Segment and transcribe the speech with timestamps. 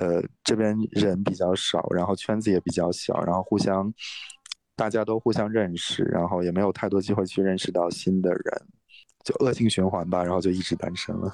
[0.00, 3.92] 呃，这边人比较少，然后圈子也比较小，然后互相
[4.74, 8.42] 大家都互相认识，然后也没有太多机会去认识到新的人。
[9.24, 11.28] 就恶性循环吧，然后就一直单身了，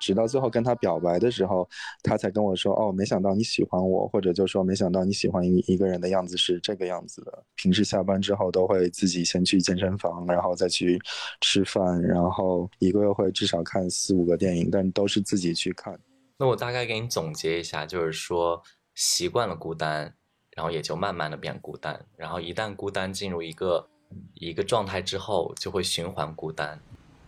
[0.00, 1.68] 直到最后跟他表白的时候，
[2.02, 10.98] 他才跟我说：“哦，没想到你喜欢我，或者就说没想到你喜欢一一个人的样子是这个样子的。”平时下班之后都会自己先去健身房，然后再去
[11.42, 16.00] 吃饭，然后一个月会至少看四五个电影，但都是自己去看。
[16.36, 18.62] 那我大概给你总结一下，就是说
[18.94, 20.14] 习惯了孤单，
[20.50, 23.88] 然后也就慢慢的变孤单，然后一旦孤单进入一个
[24.34, 26.80] 一个状态之后，就会循环孤单。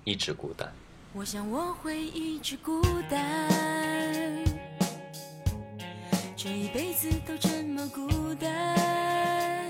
[0.04, 0.72] 一直孤单。
[1.12, 4.44] 我想我会一直孤单，
[6.36, 9.68] 这一辈子都这么孤单。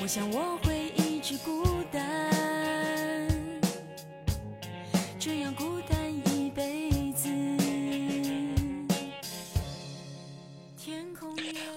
[0.00, 2.33] 我想我会一直孤单，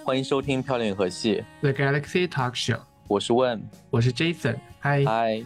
[0.08, 5.44] 欢迎收听《漂亮银河系》The Galaxy Talk Show，我是问，我是 Jason，嗨嗨。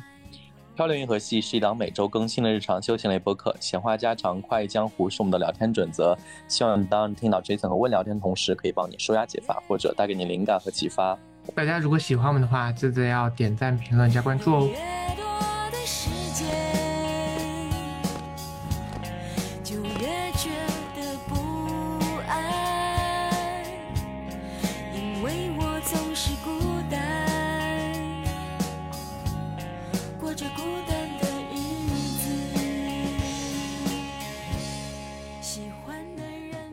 [0.75, 6.15] 漂流银河系是一档每周更新的日常休闲类播客，闲话家常、快意江湖是我们的聊天准则。
[6.47, 11.17] 希望当听到 Jason 和问聊天的同时，可以帮你舒压解乏，或者带给你灵感和启发。
[11.55, 14.69] 大家如果喜欢我们的话，记得要点赞、评论、加关注哦。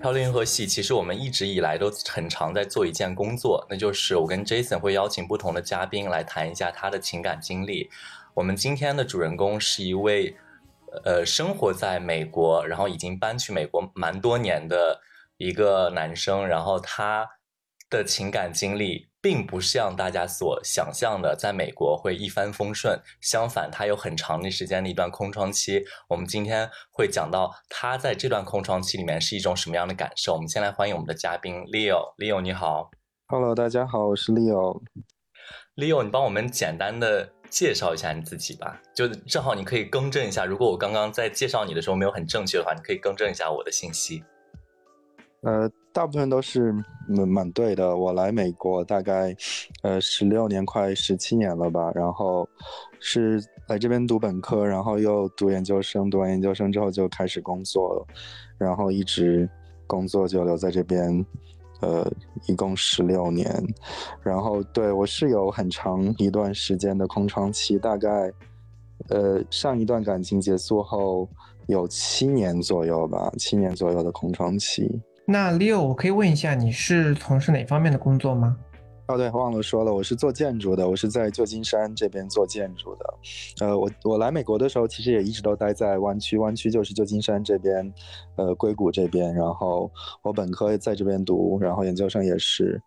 [0.01, 7.91] 漂流银河系，其实我们一直以来都很常在做一件工作，那就是我跟 Jason 会邀请不同的嘉宾来谈一下他的情感经历。
[8.33, 10.37] 我们今天的主人公是一位，
[11.05, 15.01] 呃，生活在美国，然后已经搬去美国蛮多年的
[15.37, 17.29] 一个男生，然后他
[17.91, 19.08] 的情感经历。
[19.21, 23.01] 并不像大家所想象的，在美国会一帆风顺。
[23.21, 25.85] 相反，他有很长的时间的一段空窗期。
[26.09, 30.35] 我们今天会讲到他在这段空窗期里面是一种什么样的感受。
[30.35, 32.15] 我们先来欢迎我们的嘉宾 Leo。
[32.17, 32.91] Leo，你好。
[33.27, 34.81] Hello，大家好，我是 Leo。
[35.75, 38.81] Leo，你帮我们简单的介绍一下你自己吧。
[38.95, 44.23] 就正好你可以更正一下，如果我刚刚在介绍你的时候没有很正确的话，你可以更正一下我的信息。
[45.43, 46.73] 呃，大部分都是
[47.09, 47.97] 蛮蛮对的。
[47.97, 49.35] 我来美国大概，
[49.83, 51.91] 呃，十六年快十七年了吧。
[51.93, 52.49] 然后
[53.01, 56.09] 是来这边读本科，然后又读研究生。
[56.09, 58.07] 读完研究生之后就开始工作了，
[58.59, 59.51] 然后一直
[59.89, 61.27] 工作就留在这边，
[61.81, 62.09] 呃，
[62.47, 63.53] 一共十六年。
[64.23, 68.33] 然后对我是有很长一段时间的空窗期，大概，
[69.09, 71.29] 呃，上一段感情结束后
[71.67, 74.89] 有七年左右吧，七年左右的空窗期。
[75.31, 78.57] 那 Leo，我可以问一下，你是从事哪方面的工作吗？
[79.09, 83.15] 哦，对，忘了说了，我是做建筑的，我是在旧金山这边做建筑的。
[83.61, 87.93] 呃，我我来美国的时候，其实也一直都待在湾区，湾区就是旧金山这边，
[88.37, 89.35] 呃，硅谷这边。
[89.35, 89.91] 然后
[90.23, 92.81] 我本科在这边读，然后研究生也是，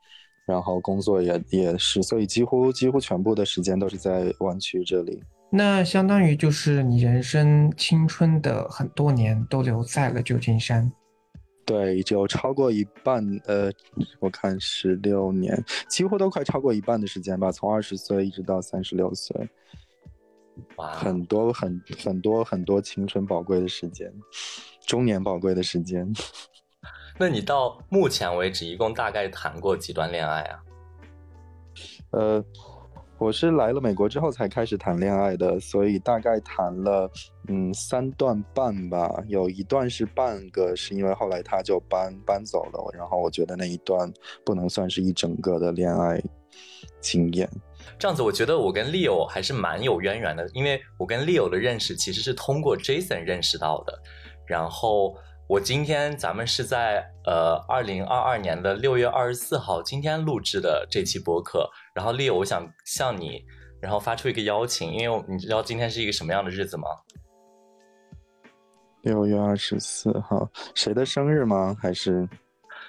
[0.47, 5.22] 然后工作也也是，所以几乎几乎全部的时间都是在湾区这里。
[5.51, 10.91] 那相当于就是你人生青春的很多年都留在了旧金山。
[11.66, 13.72] 对，就超过一半，呃，
[14.20, 19.50] 我看十六年，几乎都快超过一半的时间吧，从二十岁一直到三十六岁，
[20.76, 24.12] 哇，很多很很多很多青春宝贵的时间，
[24.86, 26.12] 中年宝贵的时间。
[27.18, 30.60] 那你到目前为止一共大概谈过几段恋爱啊？
[32.12, 32.46] 呃。
[33.22, 37.08] 我是来了美国之后才开始谈恋爱的，所以大概谈了
[37.48, 44.12] 嗯三段半吧，有一段是半个，是因为后来他就搬搬走了，然后我觉得那一段
[44.44, 46.20] 不能算是一整个的恋爱
[47.00, 47.48] 经验。
[48.00, 54.02] 这样子，我觉得我跟 Leo 还是蛮有渊源的，因为我跟 Leo 的认识其实是通过 Jason 认识到的，
[54.48, 55.16] 然后。
[55.51, 63.44] 我今天咱们是在呃二零二二年的六月二十四号今天录制的这期播客，然后 Leo，我想向你
[63.81, 66.88] 然后发出一个邀请，因为你知道今天是一个什么样的日子吗？
[69.01, 71.75] 六月二十四号，谁的生日吗？
[71.81, 72.25] 还是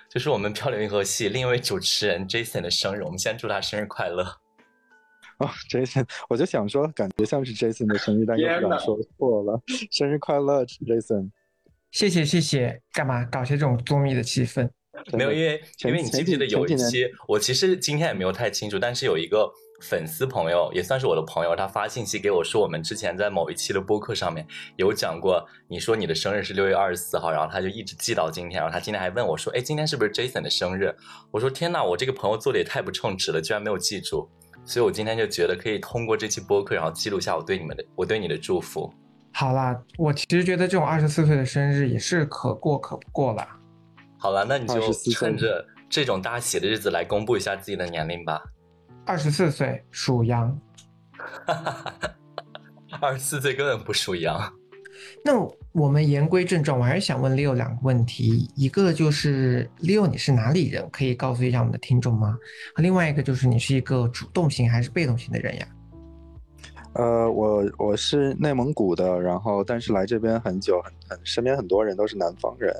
[0.08, 4.22] 就是我们漂流银河系另一位主持人 Jason 的生日，我们先祝他生日快乐。
[5.38, 9.60] 哦，Jason，我就想说，感觉像是 Jason 的生日，但又不敢说错了，
[9.90, 11.28] 生日快乐，Jason。
[11.92, 14.68] 谢谢谢谢，干嘛搞些这种作密的气氛？
[15.12, 19.50] 没有，因为因为你记不记得有一期，我其实今天也没有太清楚，但是有一个
[19.82, 24.46] 粉丝朋友，也算是我的朋友，他发信息给我说，我们之前在某一期的播客上面
[24.76, 30.94] 有讲过，你说你的生日是六月二十四号，然后他就一直记到今天，然后他今天还问我说，哎，今天是不是 Jason 的生日？
[31.30, 34.26] 我说天呐，我这个朋友做的也太不称职了，居然没有记住。
[34.64, 38.92] 所以我今天就觉得可以通过这期播客，然后记录下我对你们的我对你的祝福。
[39.34, 43.48] 好啦，我其实觉得这种二十四岁的生日也是可过可不过啦。
[44.18, 48.42] 好了，那你就趁着这种大喜的日子来公布一下自己的年龄吧。
[49.04, 50.56] 二十四岁属羊，
[53.00, 54.52] 二十四岁根本不属羊。
[55.24, 55.32] 那
[55.72, 62.38] 我们言归正传，我还是想问 Leo 两个问题，一个就是 Leo 你是哪里人，可以告诉一下我们的听众吗？
[62.74, 65.66] 和另外一个就是你是一个主动型还是被动型的人呀？
[66.94, 72.74] 呃，我我是内蒙古的，然后但是来这边很久，很很身边很多人都是南方人，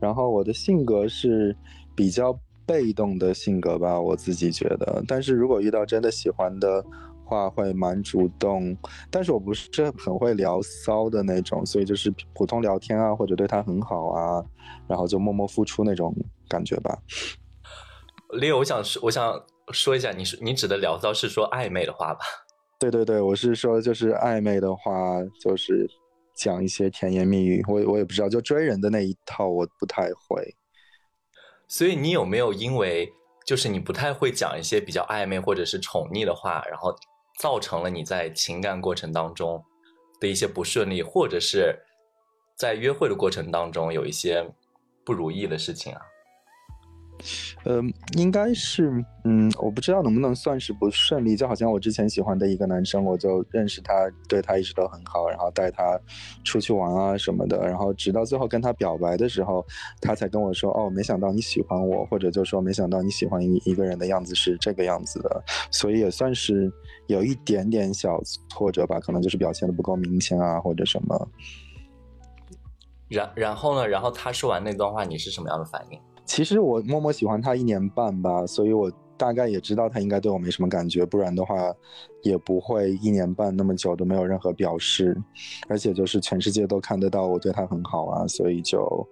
[0.00, 1.54] 然后我的性格是
[1.94, 6.82] 比较被动的性格吧，我自己觉得，但是如果遇到真的喜欢的
[7.26, 8.74] 话，会蛮主动，
[9.10, 9.68] 但是我不是
[9.98, 14.42] 很会聊骚的那种，所以就是普通聊天啊，或者对他很好啊，
[14.88, 16.14] 然后就默默付出那种
[16.48, 16.98] 感觉吧。
[18.30, 22.20] Leo，我想说，我想说一下，你是你指的聊骚是说暧昧的话吧？
[22.82, 25.88] 对对对，我是说，就是暧昧的话，就是
[26.34, 30.56] 讲一些甜言蜜语，我我也不知道，就追人的那一套，我不太会。
[31.68, 33.12] 所以你有没有因为
[33.46, 36.92] 就是你不太会讲一些比较暧昧或者是宠溺的话，然后
[37.38, 39.62] 造成了你在情感过程当中
[40.18, 41.78] 的一些不顺利，或者是
[42.56, 44.44] 在约会的过程当中有一些
[45.04, 46.00] 不如意的事情啊？
[47.64, 48.92] 嗯，应该是，
[49.24, 51.36] 嗯，我不知道能不能算是不顺利。
[51.36, 53.94] 就好像我之前喜欢的一个男生，我就认识他，
[54.28, 55.98] 对他一直都很好，然后带他
[56.44, 59.64] 出去玩啊什么的，然后直到最后跟他表白的时候，
[60.00, 66.72] 他才跟我说，哦，没想到你喜欢我，或者就说没想到你喜欢一一个人的样子是这个样子的，所以也算是
[67.06, 68.20] 有一点点小
[68.50, 71.28] 挫折吧，可能就是表现的不够明显啊，或者什么。
[73.08, 73.86] 然然后呢？
[73.86, 76.00] 然后他说完那段话，你是什么样的反应？
[76.32, 81.54] 其实我默默喜欢他一年半吧，所以我大概也知道他应该对我没什么感觉，不然的话
[82.22, 85.14] 也不会一年半那么久都没有任何表示，
[85.68, 89.06] 而且就是全世界都看得到我对他很好啊，所以就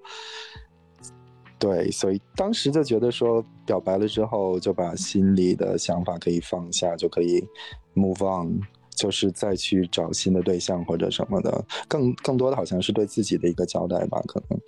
[1.59, 7.47] 对，所以当时就觉得说表白了之后就把心里的想法可以放下，就可以
[7.95, 8.59] move on。
[8.97, 14.59] 就是再去找新的对象或者什么的，更更多的好像是对自己的一个交代吧，可能。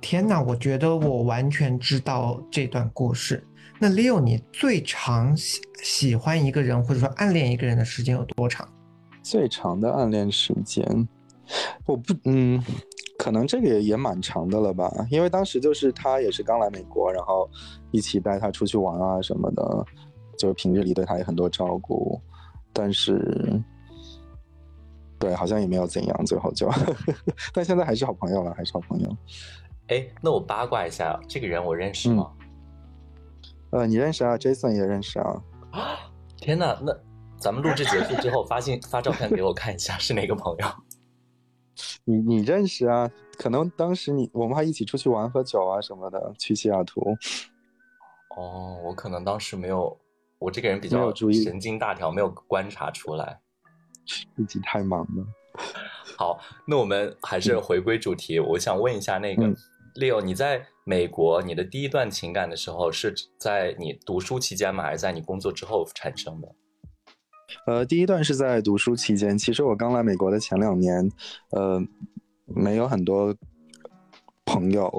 [0.00, 3.44] 天哪，我觉得我完全知道这段故事。
[3.78, 8.68] 那 Leo，你最长喜喜欢一个人或者说暗恋一个人的时间有多长？
[9.22, 11.08] 最长的暗恋时间，
[11.84, 12.62] 我不，嗯，
[13.18, 17.48] 可能这个也也蛮长的了吧，因为当时就是他也是刚来美国，然后
[17.90, 19.84] 一起带他出去玩啊什么的，
[20.38, 22.20] 就是平日里对他也很多照顾，
[22.72, 23.62] 但是，
[25.18, 26.68] 对，好像也没有怎样，最后就，
[27.52, 29.16] 但现在还是好朋友了，还是好朋友。
[29.88, 32.30] 哎，那我八卦一下，这个人我认识吗？
[33.70, 35.42] 呃，你认识啊，Jason 也认识啊。
[35.72, 35.98] 啊！
[36.36, 36.94] 天哪，那
[37.38, 40.66] 咱们录制结束之后发信发照片给我看一下，是哪个朋友？
[42.04, 43.10] 你你认识啊？
[43.36, 47.16] 可能当时你我们还一起出去玩喝酒啊什么的，去西雅图。
[48.36, 49.96] 哦，我可能当时没有，
[50.38, 53.40] 我这个人比较注意神经大条，没有观察出来。
[54.36, 55.26] 自己太忙了。
[56.16, 59.56] 好，那我们还是回归主题，我想问一下那个、嗯
[59.94, 64.84] Leo，你在美国，你的第一段情感的时候是在你读书期间吗？
[64.84, 66.48] 还是在你工作之后产生的？
[67.66, 69.36] 呃，第一段是在读书期间。
[69.36, 71.10] 其实我刚来美国的前两年，
[71.50, 71.82] 呃，
[72.46, 73.34] 没有很多
[74.44, 74.90] 朋友，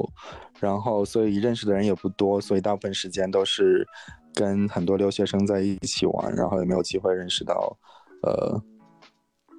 [0.60, 3.88] 然后所以认识的人也不多，所以大部分时间都是
[4.34, 7.77] 跟很多留学生在一起玩，然后也没有机会认识到
[8.24, 8.62] 呃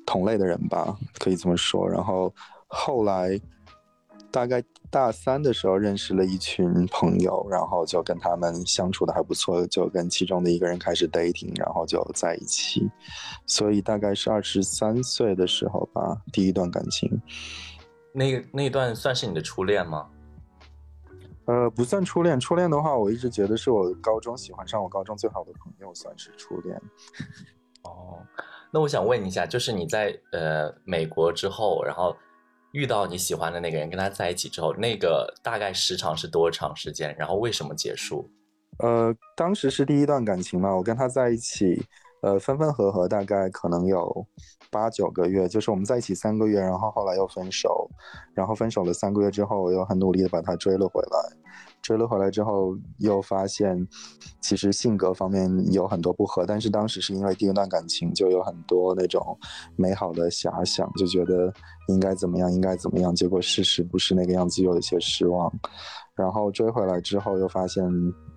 [0.04, 1.88] 同类的人吧，可以这么说。
[1.88, 2.32] 然后
[2.66, 3.40] 后来
[4.30, 12.90] 大概大三的时候认识了一群朋友，然后就跟他们相处的还不错，就跟其中的一个人开始 dating，然后就在一起。
[13.46, 17.20] 所以大概是二十三岁的时候吧，第一段感情。
[18.12, 20.08] 那个那一段算是你的初恋吗？
[21.46, 26.80] 呃，不算初恋，初恋的话，我一直觉得是我高中喜欢上我高中最好的朋友算是初恋。
[27.82, 28.18] 哦，
[28.70, 32.14] 那我想问一下，就是你在呃美国之后，然后
[32.72, 37.14] 遇到你喜欢的那个人，跟他在一起之后，那个大概时长是多长时间？
[37.18, 38.30] 然后为什么结束？
[38.78, 41.84] 呃，当时是第一段感情嘛，我跟他在一起，
[42.22, 44.26] 呃，分分合合大概可能有
[44.70, 47.90] 八九个月，就是我们在一起三个月，然后后来又分手，
[48.34, 51.36] 然后分手了三个月之后，我又很努力的把他追了回来，
[51.90, 53.84] 追了回来之后，又发现
[54.40, 59.36] 其实性格方面有很多不合，但是当时是因为第一段感情就有很多那种
[59.74, 61.52] 美好的遐想，就觉得
[61.88, 65.52] 应该怎么样，应该怎么样，结果事实不是那个样子，又有一些失望。
[66.14, 67.84] 然后追回来之后，又发现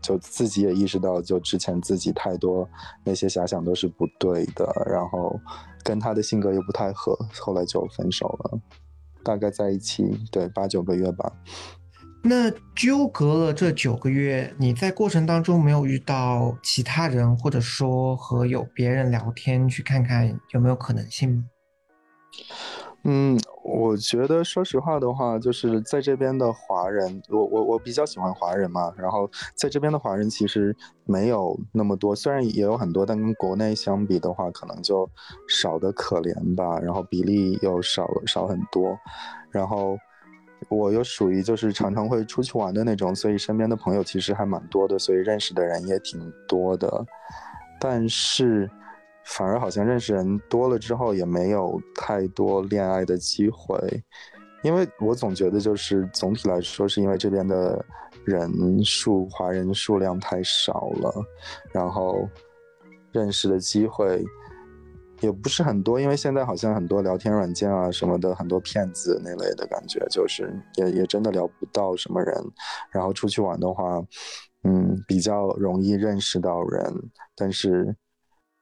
[0.01, 2.67] 就自己也意识到，就之前自己太多
[3.05, 5.39] 那些遐想都是不对的，然后
[5.83, 8.59] 跟他的性格又不太合，后来就分手了。
[9.23, 11.31] 大概在一起对八九个月吧。
[12.25, 21.43] 那纠葛了这九个月，你在过程当中没有遇到其他人，或者说和有别人聊天，去看看有没有可能性吗？
[23.03, 35.09] 嗯，我觉得说实话的话，就是在这边的华人，我我我比较喜欢华人嘛，然后在这边的华人其实没有那么多，虽然也有很多，但跟国内相比的话，可能就
[35.49, 38.97] 少得可怜吧，然后比例又少少很多，
[39.51, 39.97] 然后
[40.69, 47.05] 我又属于就是常常会出去玩的那种，所以身边的朋友其实还蛮多的，所以认识的人也挺多的，
[47.79, 48.69] 但是。
[49.25, 53.79] 反而好像认识人多了之后，也没有太多恋爱的机会，
[54.63, 57.85] 因为我总觉得就是总体来说，是因为这边的
[58.25, 61.25] 人数华人数量太少了，
[61.71, 62.27] 然后
[63.13, 64.21] 认识的机会
[65.23, 72.35] 也不是很多，因为现在好像很多聊天软件啊什么的，很多骗子那类的感觉，就是也也真的聊不到什么人，
[72.91, 73.99] 然后出去玩的话，
[74.63, 76.93] 嗯，比较容易认识到人，
[77.35, 77.95] 但是。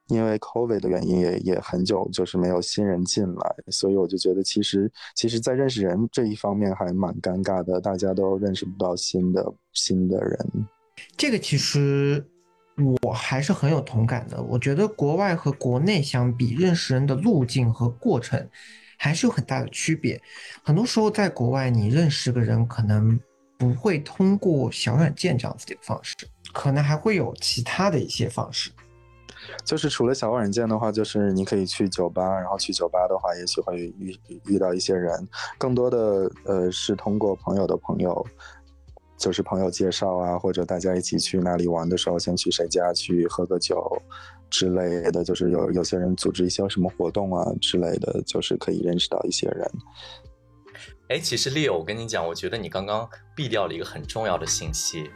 [0.08, 10.36] 因为 COVID 的原因，也也很久就是没有新人进来，所以我就觉得其实其实，在认识人这一方面还蛮尴尬的，大家都认识不到新的新的人。
[11.16, 12.22] 这个其实
[13.02, 14.42] 我还是很有同感的。
[14.42, 18.48] 我觉得国外和国内相比，认识人的路径和过程
[18.96, 20.20] 还是有很大的区别。
[20.62, 23.18] 很多时候在国外，你认识个人可能
[23.58, 26.16] 不会通过小软件这样子的方式，
[26.52, 28.70] 可能还会有其他的一些方式。
[29.64, 35.28] 就是除了小软件的话，就是你可以去酒吧，然后去酒吧的话，也许会遇遇到一些人。
[35.58, 38.24] 更多的呃是通过朋友的朋友，
[39.22, 43.80] 就是朋友介绍啊，或者大家一起去哪里玩的时候，先去谁家去喝个酒
[44.50, 45.22] 之类的。
[45.22, 49.70] 就是有有些人组织一些什么活动啊之类的，就是可以认识到一些人。
[51.08, 55.08] 哎，其实 Leo，我跟你讲，我觉得你刚刚避掉了一个很重要的信息。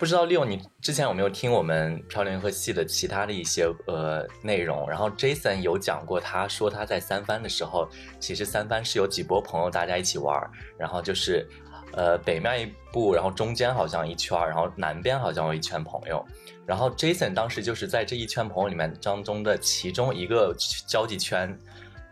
[0.00, 4.88] 不知道六，你之前有没有听我们漂流银河系的其他的一些呃内容？
[4.88, 7.86] 然后 Jason 有讲过，他说他在三番的时候，
[8.18, 11.46] 其实三番是有几波朋友大家一起玩，然后就是
[11.92, 16.24] 呃北面一步，然后中间好像一圈，然后南边好像有一圈朋友。
[16.64, 21.54] 然后 Jason 当时就是在这一圈朋友里面当中的其中一个交际圈，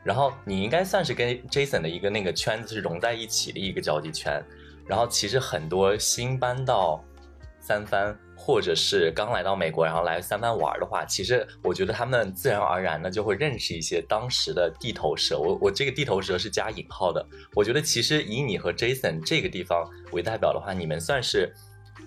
[0.04, 4.45] 然后你应该算是跟 Jason 的一个那个圈子是融在一起的一个交际圈。
[4.87, 7.02] 然后其实很多新搬到
[7.61, 15.38] 三番，或者是刚来到美国，然后来三番玩的话，其实我觉得他们自然而然的就会认识一些当时的地头蛇。
[15.38, 17.25] 我我这个地头蛇是加引号的。
[17.55, 21.53] 我觉得其实以你和 Jason 这个地方为代表的话，你们算是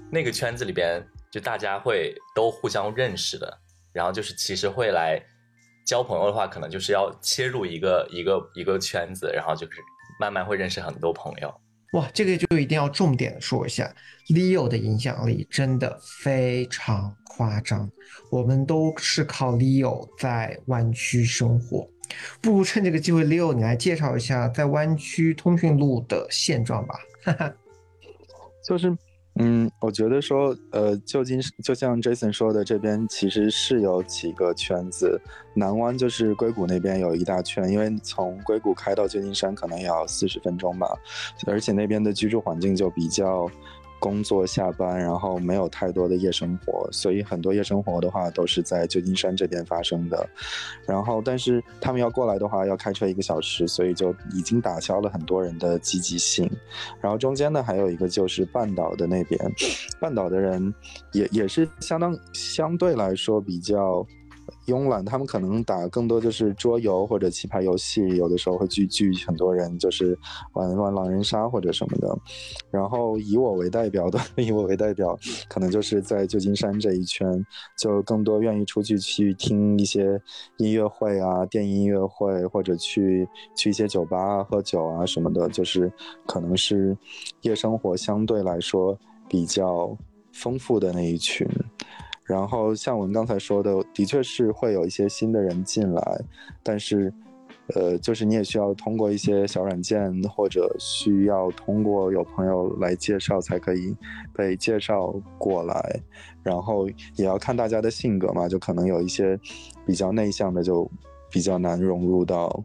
[0.09, 3.57] 那个圈子里边就大家会都互相认识的。
[3.93, 5.21] 然后就是其实会来
[5.85, 9.73] 交朋友的话，可能就是要切入一个一个一个圈子，然后就是
[10.19, 11.60] 慢慢会认识很多朋友。
[11.91, 13.93] 哇，这个就一定要重点说一下
[14.29, 17.91] ，Leo 的影响力真的非常夸张。
[18.29, 21.85] 我们都是靠 Leo 在湾区生活，
[22.41, 26.95] 不如趁这个机会，Leo 你来介绍一下在湾区通讯录的现状吧。
[27.23, 27.53] 哈哈，
[28.65, 28.97] 就是。
[29.35, 35.19] 嗯，我觉得说，呃，旧金山就像 Jason 说的，这边其实是有几个圈子。
[35.53, 40.87] 南湾就是硅谷那边有一大圈，因为从硅谷开到旧金山可能也要四十分钟吧，
[41.47, 43.49] 而且那边的居住环境就比较。
[44.01, 50.27] 工作下班，然后没有太多的夜生活，所以很多夜生活的话都是在旧金山这边发生的。
[50.87, 56.49] 然后，但是他们要过来的话要开车一个小时，所以就已经打消了很多人的积极性。
[56.99, 59.39] 然后中间呢，还有一个就是半岛的那边，
[59.99, 60.73] 半岛的人
[61.11, 64.03] 也也是相当相对来说比较
[64.67, 70.17] 慵懒，他们可能打更多就是桌游或者棋牌游戏，有的时候会聚聚很多人，就是
[70.53, 72.17] 玩玩狼人杀或者什么的。
[72.69, 75.17] 然后以我为代表的， 以我为代表，
[75.49, 77.45] 可能就是在旧金山这一圈，
[77.77, 80.21] 就更多愿意出去去听一些
[80.57, 85.91] 音乐会啊、电影音乐会，或者去去一些酒吧、喝酒啊什么的，就是
[86.25, 86.95] 可能是
[87.41, 89.97] 夜生活相对来说比较
[90.31, 91.47] 丰富的那一群。
[92.31, 96.21] 然后像我们刚才说的，的确是会有一些新的人进来，
[96.63, 97.13] 但是，
[97.75, 103.93] 呃，就是你也需要通过一些小软件，或者需要通过有朋友来介绍才可以
[104.33, 105.99] 被介绍过来。
[106.41, 109.37] 然后也要看大家的性格嘛，就可能有一些
[109.85, 110.89] 比较内向的，就
[111.29, 112.63] 比较难融入到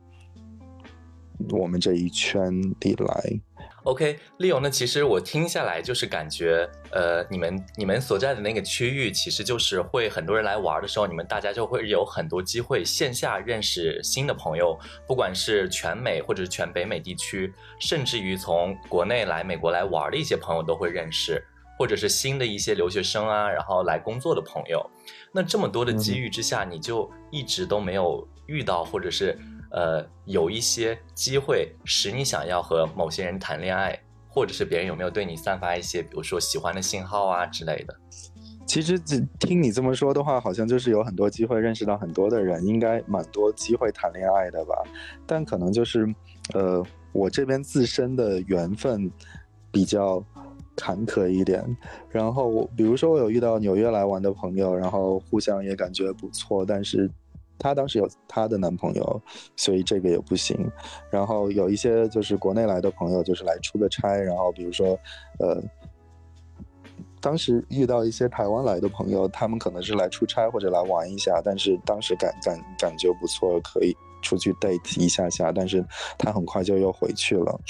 [1.51, 3.41] 我们这一圈里来。
[3.87, 14.77] OK，Leo，那其实我听下来就是感觉，呃，你们你们所在的那个区域，其实就是会很多人来玩的时候，你们大家就会有很多机会线下认识新的朋友，
[15.07, 21.41] 不管是全美或者是全北美地区，甚至于从国内来美国来玩的一些朋友都会认识，
[21.79, 24.85] 或者是新的一些留学生啊，然后来工作的朋友。
[25.31, 29.39] 那这么多的机遇之下，你就一直都没有遇到，或者是。
[29.71, 37.95] 呃，有一些机会使你想要和某些人谈恋爱，或者是别人有没有对你散发一些，比如说喜欢的信号啊之类的？
[38.67, 38.99] 其实
[39.39, 44.75] 听你这么说的话，好像就是有很多机会认识到很多的人，应该蛮多机会谈恋爱的吧？
[45.27, 46.13] 但可能就是，
[46.55, 49.11] 呃，我这边自身的缘分
[49.71, 50.25] 比较
[50.75, 51.65] 坎坷一点。
[52.11, 57.11] 然后，比如说我有遇到纽约来玩的朋友，然后互相也感觉不错，但是。
[57.59, 59.23] 她当时有她的男朋友，
[59.57, 60.57] 所以这个也不行。
[61.11, 64.17] 然后有一些就是国内来的朋友，就是来出个差。
[64.17, 64.99] 然后比如说，
[65.39, 65.63] 呃，
[67.21, 75.53] 当时遇到一些台湾来的朋友，他们可能是来出差或者来玩一下，但是当时感感感觉不错，可以出去 date 一下下。
[75.53, 75.85] 但是
[76.19, 77.61] 他很快就又回去了，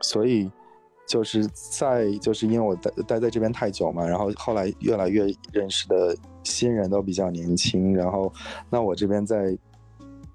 [0.00, 0.50] 所以。
[1.08, 8.32] 就是在，就是因为我待待在这边太久嘛，然后后来越来越认识的新人都比较年轻，然后
[8.68, 9.56] 那我这边在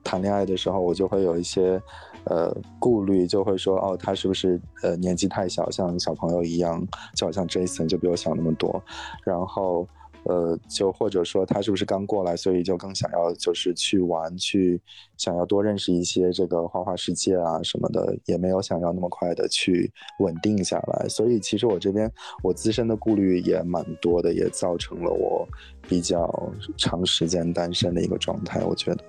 [0.04, 1.82] 谈恋爱的时候，我就会有一些
[2.26, 6.86] 呃顾虑，就会说哦，他是不是呃年纪太小，像小朋友一样，
[7.16, 8.84] 就好像 Jason 就比我小那么多，
[9.24, 9.88] 然后。
[10.26, 14.82] 呃，就或者说他是不是刚过来，所以就更想要就是去玩，去
[15.18, 21.08] 想要多认识一些这个花花世界啊什么的，也没有想要那么快的去稳定下来。
[21.08, 22.12] 所以其实我这边
[22.42, 25.48] 我自身的顾虑也蛮多的，也造成了我
[25.88, 26.28] 比较
[26.76, 28.64] 长时间单身的一个状态。
[28.64, 29.04] 我觉得，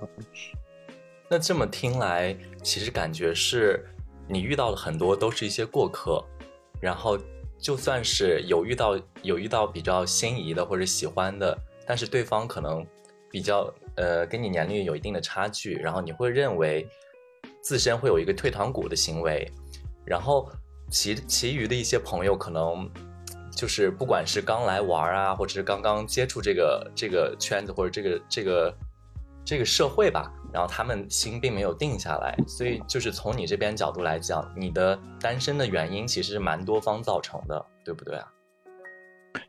[1.31, 3.83] 那这么听来，其实感觉是
[4.29, 6.23] 你遇到的很多都是一些过客，
[6.81, 7.19] 然后。
[7.67, 12.87] 就算是有遇到有遇到比较心仪的或者喜欢的，但是对方可能
[13.29, 16.89] 比较呃跟你年龄有一定的差距，然后你会认为
[17.61, 19.51] 自身会有一个退堂鼓的行为，
[20.05, 20.49] 然后
[20.93, 22.89] 其其余的一些朋友可能
[23.51, 28.79] 就是不管是刚来玩啊，或者是刚刚接触这个这个圈子或者这个这个
[29.45, 30.33] 这个社会吧。
[30.57, 38.27] 然后他们心并没有定下来，所以就是从你这边角度来讲，你的单身的原因其实是蛮多方造成的，对不对啊？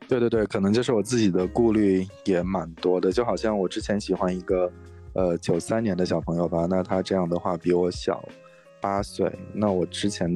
[0.09, 4.69] 对对对，可能就是我自己的顾虑也蛮多的，就好像我之前喜欢一个，
[5.13, 8.21] 呃，九三年的小朋友吧，那他这样的话比我小
[8.81, 10.29] 八岁，那我之前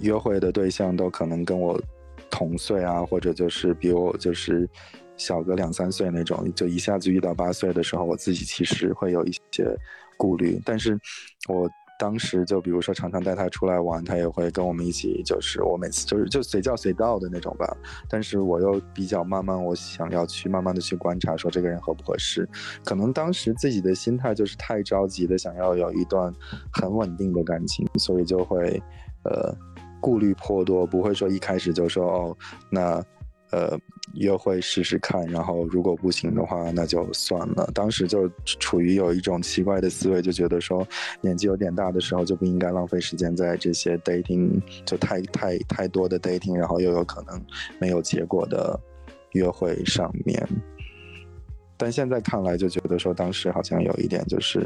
[0.00, 1.78] 约会的对象都可能跟我
[2.30, 4.66] 同岁啊，或者就是比我就是。
[5.16, 9.64] 小个两三岁那种，就一下子遇到八岁的时候，我自己其实会有一些
[10.16, 10.60] 顾虑。
[10.64, 10.98] 但是，
[11.48, 17.76] 我当时就比如说常常带他出来玩，他也会跟我们一起，就是我每次就是就随叫随到的那种吧。
[18.08, 22.48] 但是我又比较慢慢，我想要去慢慢的去观察，说这个人合不合适。
[22.84, 26.34] 可能当时自己的心态就是太着急的想要有一段
[26.72, 28.82] 很稳定的感情，所以就会
[29.22, 29.54] 呃
[30.00, 32.36] 顾虑颇多，不会说一开始就说哦
[32.68, 33.00] 那。
[33.50, 33.78] 呃，
[34.16, 37.70] 约会试试看，然后如果不行的话，那就算了。
[37.74, 40.86] 当时就处于有一种奇怪的思维，就觉得说
[41.20, 47.40] 年纪有点大的时候就不应该浪费时间在这些 dating，就太太太多的 dating，然后又有可能
[47.78, 48.78] 没有结果的
[49.32, 50.46] 约会上面。
[51.76, 54.64] 但现在看来，就觉得说当时好像有一点就是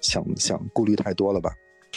[0.00, 1.52] 想想顾虑太多了吧。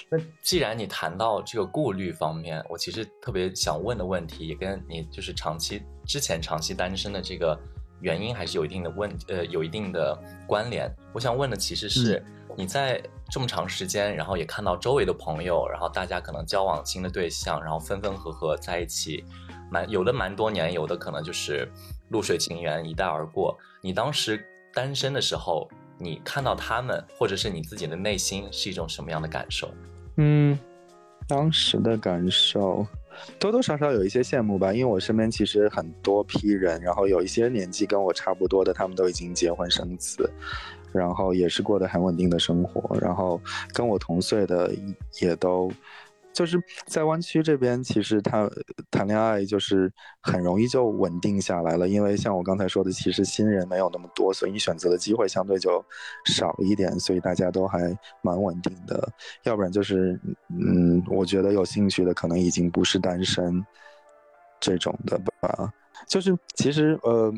[0.10, 7.60] 那既然你谈到这个顾虑方面，我其实特别想问的问题，也跟你就是长期之前长期单身的这个
[8.00, 10.18] 原因还是有一定的问呃有一定的
[10.48, 10.90] 关联。
[11.14, 12.24] 我想问的其实是
[12.56, 19.24] 你在这么长时间，然后也看到周围的朋友，然后大家可能交往新的对象，然后分分合合在一起，
[19.70, 21.70] 蛮有的蛮多年，有的可能就是
[22.10, 23.56] 露水情缘一带而过。
[23.82, 24.44] 你当时。
[24.74, 25.68] 单身的时候，
[25.98, 29.74] 你看到他们，或者是你自己的内心是一种什么样的感受？
[30.18, 30.60] 嗯，
[31.28, 32.86] 当时的感受
[33.40, 40.30] 多多少少有一些羡慕吧，因为我身边其实很多批人，然后有一些年纪跟我差不多的，他们都已经结婚生子，
[40.92, 43.42] 然后也是过得很稳定的生活，然后
[43.74, 44.74] 跟我同岁的
[45.22, 45.72] 也都。
[46.38, 48.48] 就是在湾区这边，其实他
[48.92, 55.84] 谈恋爱就是很容易就稳定下来了，因为像我刚才说的，其实新人没有那么多，所以你选择的机会相对就
[56.26, 57.80] 少一点，所以大家都还
[58.22, 59.12] 蛮稳定的。
[59.46, 60.20] 要不然就是，
[60.50, 63.66] 嗯，我觉得有兴趣的可能已经不是单身
[64.60, 65.74] 这种的吧。
[66.08, 67.34] 就是其实呃，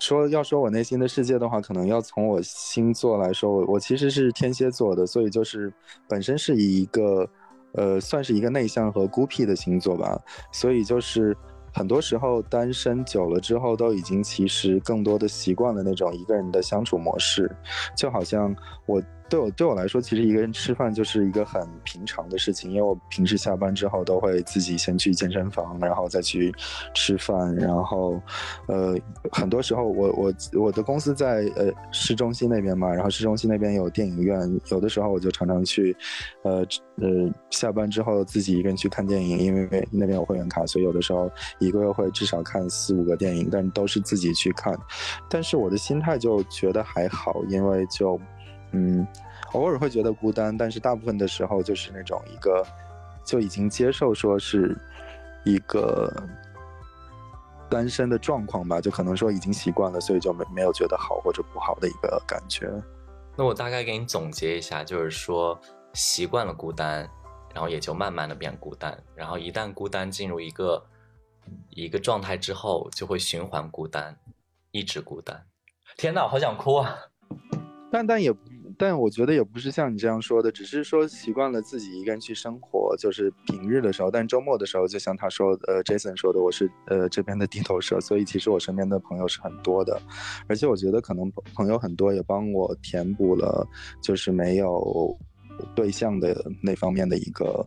[0.00, 5.70] 说要说我内心的世界的话，可能要从我星座来说，我我其实是天蝎座的，所以就是
[6.08, 7.28] 本身是以一个。
[7.74, 10.20] 呃，算是一个内向和孤僻的星座吧，
[10.52, 11.36] 所以就是
[11.72, 17.50] 很多时候单身久了之后，都已经其实更多的习惯了那种一个人的相处模式，
[17.96, 18.54] 就好像
[18.86, 19.02] 我。
[19.32, 26.54] 对我对我来说，其实一个人吃饭就是一个很平常的事情，因为我平时下班之后都会自己先去健身房，然后再去
[26.92, 28.20] 吃饭，然后，
[28.66, 28.94] 呃，
[29.30, 34.38] 很多时候我我我的公司在呃市中心那边嘛，然后市中心那边有电影院，
[34.70, 35.96] 有的时候我就常常去，
[36.42, 36.56] 呃
[36.96, 44.78] 呃下班之后自己一个人去看电影，因为那边有会员卡，所以有的时候一个月会至少看四五个电影，但都是自己去看，
[45.30, 48.20] 但是我的心态就觉得还好，因为就。
[48.72, 49.06] 嗯，
[49.52, 52.66] 偶尔会觉得孤单，但是大部分的时候就是那种一个
[53.22, 54.74] 就已经接受说是
[55.44, 56.10] 一个
[57.68, 62.70] 单身的状况吧，就可能说已经习惯了，所以就没没有觉得好或者不好的一个感觉。
[63.36, 65.60] 那我大概给你总结一下，就是说
[65.92, 67.06] 习惯了孤单，
[67.52, 70.82] 然后也就慢慢的变孤单，然后一旦孤单进入一个
[71.68, 74.16] 一个状态之后，就会循环孤单，
[74.70, 75.44] 一直孤单。
[75.98, 76.96] 天哪，好想哭啊！
[77.90, 78.34] 但但也。
[78.78, 90.00] 但我觉得也不是像你这样说的，只是说习惯了自己一个人去生活，就是平日的时候，但周末的时候，就像他说，呃，Jason 说的，我是呃这边的地头蛇，所以其实我身边的朋友是很多的，
[90.48, 93.66] 而且我觉得可能朋友很多也帮我填补了，
[94.00, 95.16] 就是没有
[95.74, 97.66] 对象的那方面的一个。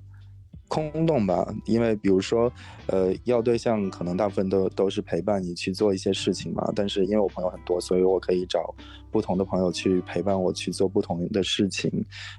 [0.76, 2.52] 空洞吧，因为比如说，
[2.88, 6.70] 呃，要对象可能大部分都都是陪伴你去做一些事情嘛。
[6.76, 8.76] 但是因为我朋友很多，所以我可以找
[9.10, 11.90] 不同的朋友去陪伴我去做不同的事情，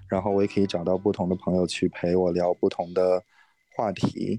[0.07, 3.23] 然后我也可以找到不同的朋友去陪我聊不同的
[3.75, 4.39] 话题。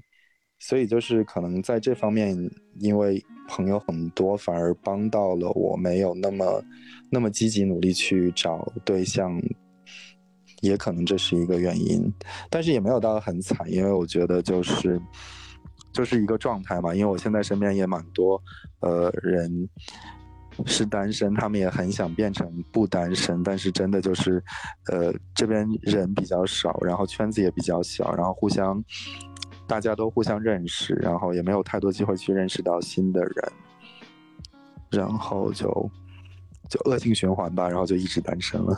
[0.60, 2.36] 所以就是可能在这方面，
[2.78, 6.62] 因为朋友很多，反而帮到了我，没有那么
[7.10, 9.40] 那么积极努力去找对象。
[10.60, 12.12] 也可能这是一个原因，
[12.50, 15.00] 但是也没有到很惨，因为我觉得就是
[15.92, 16.94] 就是一个状态嘛。
[16.94, 18.42] 因为我现在身边也蛮多
[18.80, 19.68] 呃人
[20.66, 24.42] 是单身，他们也很想变成不单身，但是真的就是
[24.90, 28.82] 呃这边人比较少，然后圈子也比较小，然后互相
[29.68, 33.52] 大家都互相认识，然后也没有太多机会去认识到新的人，
[34.90, 35.68] 然后就
[36.68, 38.76] 就恶性循环吧，然后就一直单身了。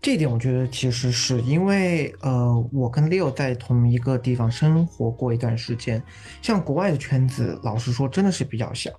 [0.00, 6.02] 这点我觉得其实是因为，呃，我跟 Leo 在同一个地方生活过一段时间，
[6.40, 8.90] 像国外的圈子，老实说真的是比较小。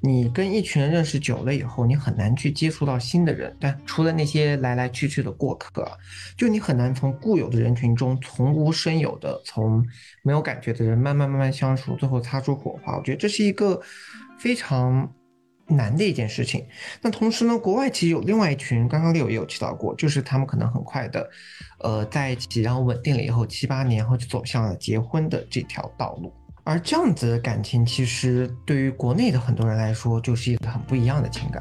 [0.00, 5.86] 你跟一群人认识久了以后，你很难去接触到新的人，但除了那些来来去去的过客，
[6.36, 9.84] 就你很难从固有的人群中从无生有的，从
[10.22, 12.96] 没有感觉的人慢慢慢慢相处，最后擦出火花。
[12.96, 13.80] 我觉得这是一个
[14.38, 15.12] 非常。
[15.72, 16.64] 难的一件事情。
[17.00, 21.28] 那同时呢，国外其实有另外一群，刚刚六也有提到过，就是他们可能很快的，
[21.80, 26.32] 呃，在一起，然后稳定了以后，七八年后就走向了结婚的这条道路。
[26.64, 31.60] 而这样子的感情，其实对于国内的很多人来说，就是一个很不一样的情感。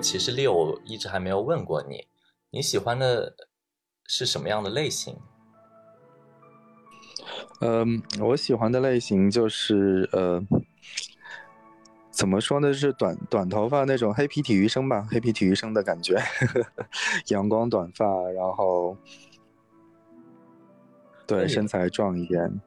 [0.00, 2.06] 其实 Leo 一直还没有问过你，
[2.50, 3.34] 你喜欢的
[4.06, 5.16] 是什么样的类型？
[7.60, 10.42] 嗯，我喜欢的类型就是呃，
[12.10, 12.72] 怎么说呢？
[12.72, 16.18] 是短短头发那种黑皮体育生吧，黑皮体育生的感觉，
[17.28, 18.96] 阳光短发，然后
[21.26, 22.60] 对身材壮一点。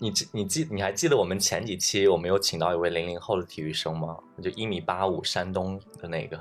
[0.00, 4.18] 你记你记你还记得我们前几期我们有请到一位零零后的体育生吗？
[4.42, 6.38] 就一米八五，山东的那个。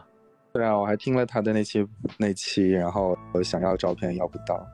[0.55, 1.85] 对啊，我还听了他的那期
[2.17, 4.65] 那期，然后我想要照片要不到。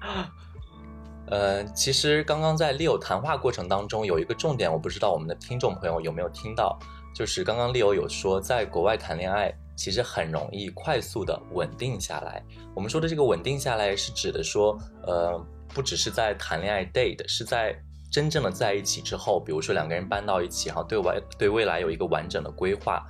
[1.28, 6.78] 呃，其实刚刚在 Leo 谈话过程当中有一个重点，我不知道我们的听众朋友有没有听到，
[7.14, 12.44] 就是刚刚 Leo 有说，在国外谈恋爱其实很容易快速的稳定下来。
[12.74, 17.74] 我们说的这个稳定下来，是指的说，呃，不只是在谈恋爱 date，是在
[18.12, 23.02] 真正的在一起之后，比如说两个人搬到一起，哈，对外对未来有一个完整的规划。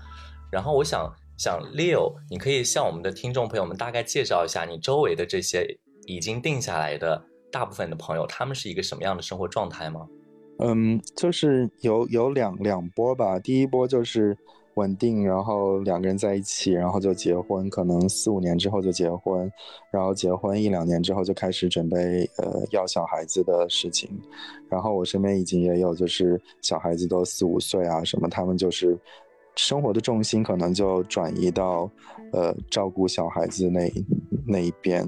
[0.52, 1.08] 然后我想
[1.40, 5.66] 想 Leo，你可以向我们的听众朋友们大概介绍一下你周围的这些
[6.05, 7.24] 已经定下来的。
[7.50, 10.07] 大部分的朋友，他们是一个什么样的生活状态吗？
[10.59, 13.38] 嗯，就是有有两两波吧。
[13.38, 14.37] 第一波就是
[14.74, 19.50] 稳定，然后两个人在一起，然后就结婚，可能四五年之后就结婚，
[19.90, 24.11] 然后结婚一两年之后就开始准备呃要小孩子的事情。
[24.68, 28.96] 然后我身边已经也有就是小孩子都四五岁啊什么，他们就是
[29.64, 31.90] 生活的重心可能就转移到
[32.33, 33.90] 呃照顾小孩子那。
[34.46, 35.07] 那一边，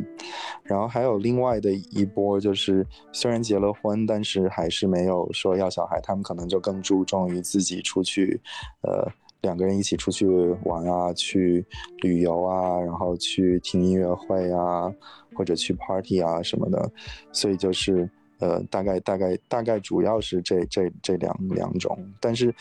[0.62, 8.40] 然后还有另外的一波，就是虽然结了婚，但是还是没有说要小孩，他们可能就更注重于自己出去，
[8.82, 9.10] 呃，
[9.40, 10.28] 两个人一起出去
[10.64, 11.64] 玩啊，去
[12.02, 14.92] 旅游啊，然后去听音乐会啊，
[15.34, 16.92] 或者去 party 啊什么的，
[17.32, 22.54] 所以就是呃，大概大概大概主要是这这这两两种，但是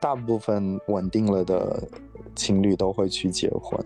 [0.00, 1.82] 大部分稳定了的
[2.34, 3.78] 情侣都会去结婚。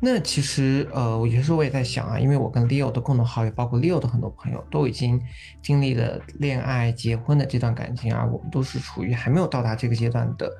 [0.00, 5.20] 那其实，呃，有些时候我也在想啊，因为我跟 Leo 的共同好友，包括 Leo 的很多朋友，都已经
[5.62, 10.52] 经历了恋爱、结婚的这段感情啊，我们都是处于还没有到达这个阶段的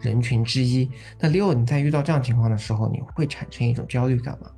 [0.00, 0.88] 人群之一。
[1.18, 4.48] 那 Leo，你在遇到这样情况的时候，你会产生一种焦虑感吗？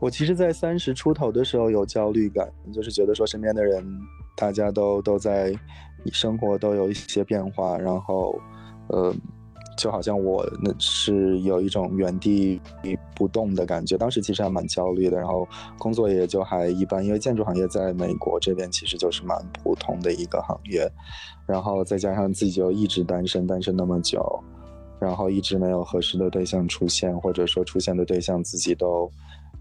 [0.00, 3.84] 我其实，在三十出头的时候有焦虑感，就是觉得说身边的人，
[4.36, 5.54] 大家都都在
[6.06, 8.36] 生活都有一些变化，然后，
[8.90, 9.14] 呃。
[9.76, 12.60] 就好像我那是有一种原地
[13.14, 15.48] 不动的感觉，当时其实还蛮焦虑的，然后
[15.78, 20.86] 工作也就还一般，因为建筑行业在美国这边其实就是蛮普通的一个行业，
[21.46, 24.22] 然后再加上自己就一直单身，单身那么久，
[25.00, 29.10] 然后一直没有合适的对象出现，或者说出现的对象自己都，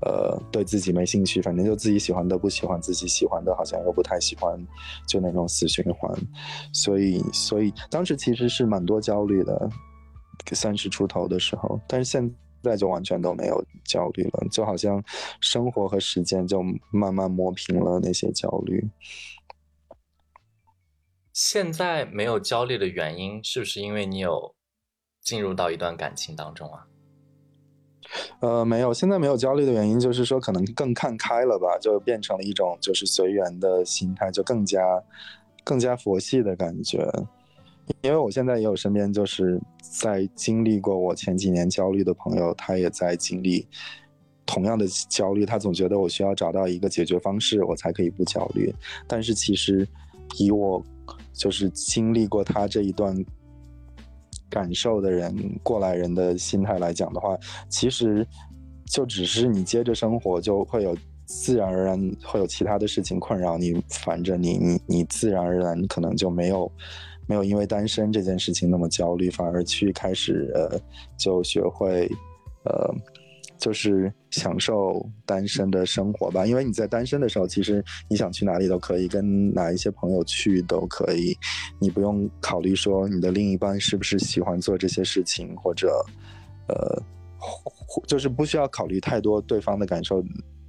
[0.01, 4.57] 呃，对自己没兴趣，反正就自己喜欢的不喜欢，自己喜欢的好像又不太喜欢，
[5.07, 6.13] 就那种死循环，
[6.73, 9.69] 所以，所以当时其实是蛮多焦虑的。
[10.51, 15.03] 三十出头的时候，但是现在就完全都没有焦虑了，就好像
[15.41, 18.89] 生活和时间就慢慢磨平了那些焦虑。
[21.33, 24.55] 现在没有焦虑的原因，是不是因为你有
[25.21, 26.87] 进入到一段感情当中啊？
[28.39, 34.81] 呃，没有，现在没有焦虑的原因就是说，可能更看开了吧，就变成了一种就是随缘的心态，就更加
[35.63, 37.07] 更加佛系的感觉。
[38.01, 43.67] 因为我现在也有身边就是在经历过我前几年焦虑的朋友，他也在经历
[44.45, 45.45] 同样的焦虑。
[45.45, 48.73] 他总觉得我需要找到一个解决方式，我才可以不焦虑。
[49.07, 49.87] 但是其实，
[50.37, 50.83] 以我
[51.33, 53.15] 就是经历过他这一段
[54.49, 55.33] 感受的人，
[55.63, 57.37] 过来人的心态来讲的话，
[57.69, 58.25] 其实
[58.85, 66.71] 就只是你接着生活，就会有自然而然会有其他的事情困扰你，烦着你，你你自然而然可能就没有。
[67.27, 70.81] 没有因为单身这件事情那么焦虑，反而去开始呃，
[71.15, 72.09] 就学会，
[72.63, 72.91] 呃，
[73.59, 76.47] 就是享受单身的生活吧。
[76.47, 81.37] 因为你在单身的时候，其实你想去哪里都可以，跟哪一些朋友去都可以，
[81.77, 86.03] 你不用考虑说你的另一半是不是喜欢做这些事情，或者，
[86.69, 87.03] 呃，
[88.07, 90.23] 就是不需要考虑太多对方的感受，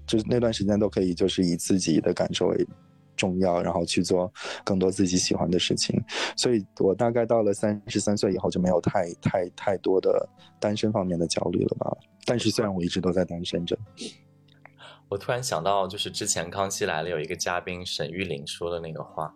[0.07, 2.66] 就是那段时间都可以，就是以自己的感受为。
[3.20, 4.33] 重要，然后去做
[4.64, 6.02] 更多自己喜欢的事情，
[6.35, 10.26] 所以我大概到了三十三岁以后就没有太太太多的
[10.59, 11.94] 单身方面的焦虑了吧。
[12.24, 13.76] 但是虽然我一直都在单身着，
[15.11, 19.35] 我突然想到，就是之前《康熙来了》有一个嘉宾沈玉琳说的那个话，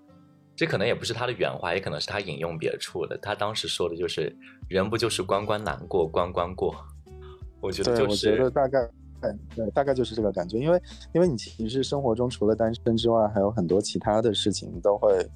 [0.56, 3.18] 这可能也不是他的原话，也可能是他引用别处的。
[3.18, 4.34] 他当时说的就是
[4.68, 6.74] “人不就是关关难过关关过”，
[7.60, 8.78] 我觉得就是，我觉得大概。
[9.54, 10.82] 对，大概就是这个感觉，因为
[11.12, 15.26] 因为你其实生活中除了单身之外，还有很多其他的事情都会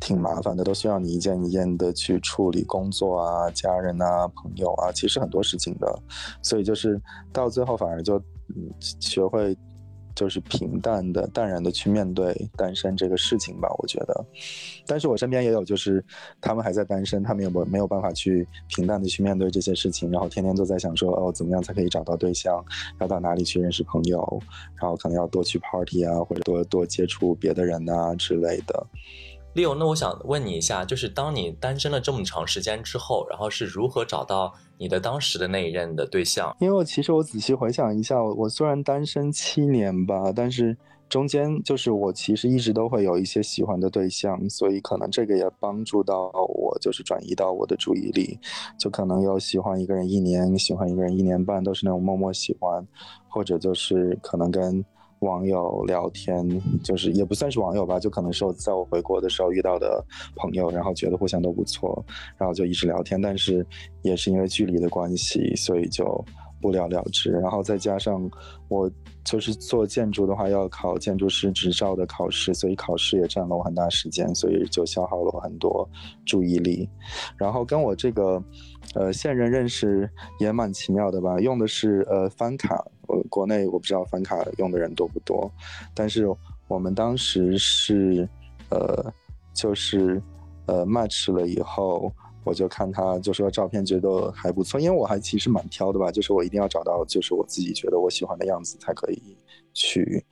[0.00, 5.98] 挺麻烦的，都需要你一件一件的去处理工作啊、家人啊、朋友啊，其实很多事情的，
[6.42, 7.00] 所以就是
[7.32, 8.18] 到最后反而就
[8.56, 9.56] 嗯学会。
[10.14, 14.24] 就是平淡的、淡然的去面对单身这个事情吧，我觉得。
[14.86, 16.04] 但是我身边也有，就是
[16.40, 22.64] 他们还在单身，他们也没没有办法去平淡的去面对这些事情，然后天天都在想说，哦，怎么样才可以找到对象，
[23.00, 24.42] 要到哪里去认识朋友，
[24.80, 28.86] 然后可能要多去 party 啊，或者多多接触别的人啊之类的。
[29.54, 36.56] Leo，那我想问你一下，就是当你单身了这么长时间之后，然后是如何找到你的当时的那一任的对象？
[36.58, 40.76] 因为我其实我仔细回想一下，我虽然单身七年吧，但是
[41.08, 48.36] 中间就是我其实一直都会有一些喜欢的对象，所以可能这个也帮助到我，就是转移到我的注意力，
[48.76, 52.84] 就可能有喜欢一个人一年，喜欢一个人一年半，都是那种默默喜欢，
[53.28, 54.84] 或者就是可能跟。
[55.24, 56.46] 网友聊天，
[56.82, 60.04] 就是也不算是网友吧，就可能是我在我回国的时候遇到的
[60.36, 62.04] 朋友，然后觉得互相都不错，
[62.38, 63.20] 然后就一直聊天。
[63.20, 63.66] 但是
[64.02, 66.24] 也是因为距离的关系，所以就
[66.60, 67.30] 不了了之。
[67.30, 68.30] 然后再加上
[68.68, 68.90] 我
[69.24, 75.88] 就是做建筑的话，要考建筑师执照的考试，所以考试也占了我很大时间，所以就消耗了我很多
[76.26, 76.88] 注意力。
[77.36, 78.42] 然后跟我这个
[78.94, 80.08] 呃现任认识
[80.38, 82.84] 也蛮奇妙的吧，用的是呃翻卡。
[83.06, 85.52] 呃，国内我不知道翻卡用的人多不多，
[85.92, 86.26] 但是
[86.68, 88.26] 我们当时是，
[88.70, 89.12] 呃，
[89.52, 90.22] 就是
[90.64, 92.10] 呃 match 了以后，
[92.44, 99.36] 我就看他就说照片觉得还不错，因为我还其实蛮挑的吧，就是我一定要找到就是我自己觉得我喜欢的样子才可以
[99.72, 100.24] 去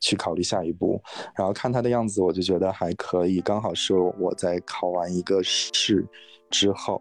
[0.00, 1.00] 去考虑下一步，
[1.34, 6.06] 然后看他的样子我就觉得还可以，刚好是我在考完一个试
[6.50, 7.00] 之后。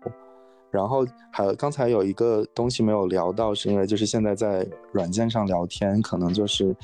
[0.72, 6.76] 然后还刚才有一个东西没有聊到，是因为就是现在在软件上聊天，可能就是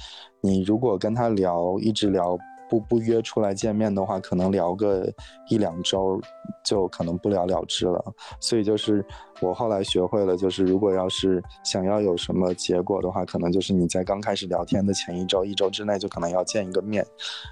[0.42, 2.36] 你如果跟他聊，一直聊。
[2.76, 5.08] 不不约出来见面的话，可能聊个
[5.50, 6.20] 一两周，
[6.64, 8.04] 就可能不了了之了。
[8.42, 9.06] 所以就是
[9.42, 17.06] 我后来学会了，就是如果要是想要有什么结果的话，可能就是你在刚开始聊天的前一周、一周之内就可能要见一个面。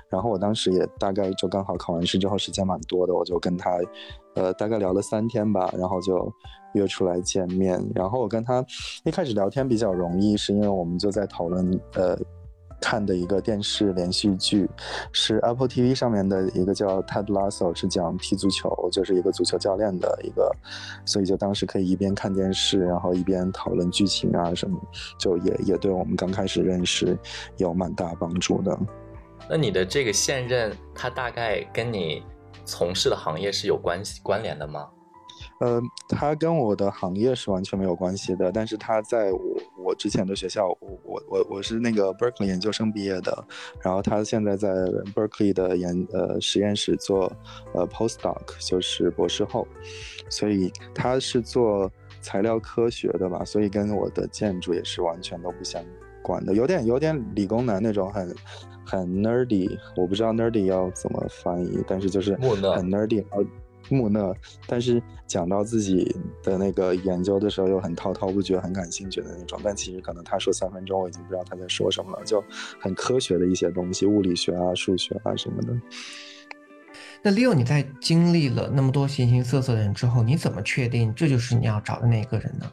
[0.10, 3.80] 然后我当时也大概就刚好考完试之后时间蛮多的，我就跟他，
[4.36, 6.30] 呃，大概聊了三天吧，然后就
[6.74, 7.80] 约出来见面。
[7.96, 8.66] 然后我跟他
[9.06, 12.18] 一开始聊天比较容易，是因为我们就在讨论，呃。
[12.84, 14.70] 看的一个电视连续剧，
[15.14, 20.54] 是 Apple TV 上面的一个叫 Ted Lasso，是讲踢足球，就是一个足球教练的一个，
[21.06, 24.78] 所以就当时可以一边看电视，然后一边讨论剧情啊什么，
[25.18, 27.18] 就也也对我们刚开始认识
[27.56, 28.78] 有蛮大帮助的。
[29.50, 32.22] 那你的这个现任，他大概跟你
[32.66, 34.90] 从事的行业是有关系关联的吗？
[35.64, 39.40] 呃，他跟我的行业是完全没有关系的，但是他在我
[39.78, 43.46] 我之前的学校，我我我我是那个 Berkeley 研究生毕业的，
[43.82, 44.68] 然后他现在在
[45.16, 47.32] Berkeley 的研呃实验室做
[47.74, 49.66] 呃 postdoc，就是博士后，
[50.30, 55.82] 所以他是做材料科学的吧，所以跟我的建筑也是完全都不相
[56.22, 58.36] 关的，有点有点理工男那种很
[58.86, 63.24] 很 nerdy，我不知道 nerdy 要怎么翻译，但是就是很 nerdy。
[63.90, 64.36] 木讷，
[64.68, 69.60] 但是讲到自己的那个研究的时候又很滔滔不绝、很感兴趣的那种。
[69.64, 72.44] 但其实可能他说三分钟，我已经不知道他在说什么了，就
[72.80, 75.74] 很科学的一些东西，物理学啊、数学啊什么的。
[77.22, 82.70] 那 Leo，你在经历了那么多形形色色的人之后，你怎么确定这就是你要找的那个人呢？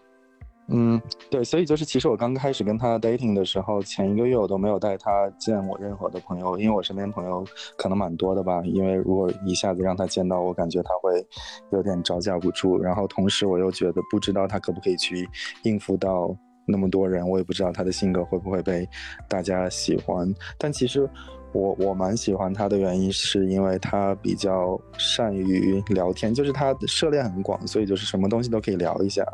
[0.72, 7.44] 嗯，对，所以就是其实我刚开始跟他 dating 的时候，前一个月我都没有带他见我任何的朋友，因为我身边朋友
[7.76, 8.62] 可能蛮多的吧。
[8.64, 11.26] 因为如果一下子让他见到我，感觉他会
[11.72, 12.80] 有点招架不住。
[12.80, 15.28] 然后同时我又觉得不知道他可不可以去
[15.64, 16.35] 应付到
[16.66, 18.88] 那么多人，我也不知道他的性格会不会被
[19.28, 20.33] 大家喜欢。
[20.56, 21.09] 但其实。
[21.52, 29.26] 我我蛮喜欢他的原因，是因为他比较善于聊天，就是他的涉猎很广，所以就是什么东西都可以聊一下。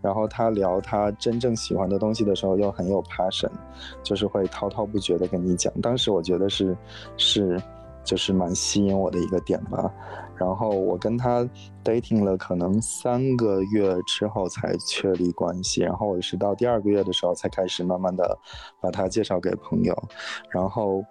[0.00, 3.48] 然后他聊他真正喜欢的东西的时候，又很有 passion，
[4.02, 5.72] 就是会滔滔不绝的跟你讲。
[5.80, 6.76] 当时我觉得是
[7.16, 7.62] 是
[8.02, 9.88] 就是蛮吸引我的一个点吧。
[10.36, 11.48] 然后我跟他
[11.84, 18.36] dating 了可能三个月之后才确立关系，然后我是到第二个月的时候才开始慢慢的
[18.80, 19.96] 把他介绍给朋友，
[20.50, 21.04] 然后。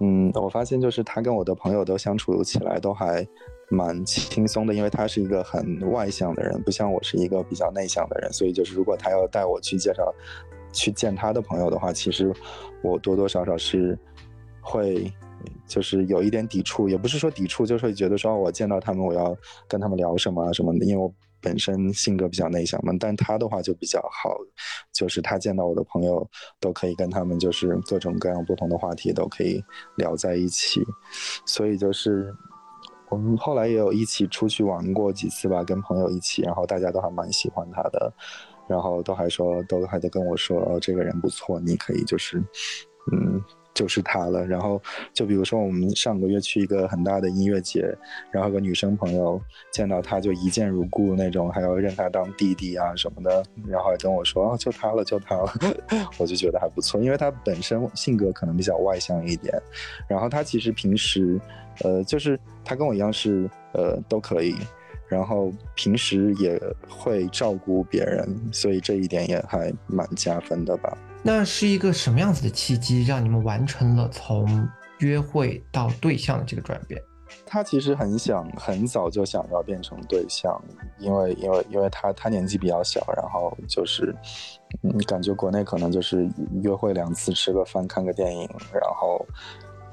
[0.00, 3.26] 嗯，我发现就是他跟我的朋友都相处起来都还
[3.70, 10.12] 蛮轻松的，因为他是一个很外向的人，不像我是一个比较内向的人，所以就是如果他要带我去介绍
[10.72, 12.32] 去见他的朋友的话，其实
[12.82, 13.98] 我多多少少是
[14.60, 15.10] 会
[15.66, 19.36] 就是有一点抵触，也不是说抵触，就是会觉得说我见到他们我要
[19.68, 21.12] 跟他们聊什么啊什么的，因为我。
[21.44, 24.34] 本身性格比较内向嘛，但他的话就比较好，
[24.92, 26.26] 就是他见到我的朋友
[26.58, 29.62] 都可以跟他们就是各种各样不同的话题都可以
[29.96, 30.82] 聊在一起，
[31.44, 32.34] 所以就是
[33.10, 38.12] 我们后来也有一起出去玩过几次吧，跟朋友一起，然后大家都还蛮喜欢他的，
[38.66, 42.38] 然后都还说都还在跟我说哦这个人不错，你可以就是
[43.12, 43.40] 嗯
[43.74, 44.46] 就是他了。
[44.46, 44.80] 然后
[45.12, 47.86] 就比如说我们上个月去一个很大的音乐节，
[48.30, 49.40] 然后有个女生朋友
[49.72, 55.52] 见到他就一见如故那种，还要认他当弟弟啊什么的，然后还跟我说哦就他了就他了，
[56.18, 59.52] 我就觉得还不错，因为他本身性格可能比较外向一点，
[60.08, 61.40] 然后他其实平时
[61.82, 64.54] 呃就是他跟我一样是呃都可以。
[65.06, 70.96] 然后平时也会照顾别人，所以这一点也还蛮加分的吧。
[71.26, 74.68] 那是一个什么样子的契机，让你们完成了从
[74.98, 77.02] 约会到对象的这个转变？
[77.46, 80.62] 他其实很想，很早就想要变成对象，
[80.98, 84.14] 因为因为因为他他年纪比较小，然后就是
[84.82, 86.28] 嗯，感觉国内可能就是
[86.62, 89.26] 约会两次，吃个饭，看个电影，然后。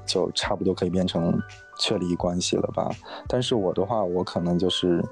[0.04, 1.32] 就差不多可以变成
[1.78, 2.90] 确立关系了吧？
[3.28, 5.02] 但是我的话，我可能就是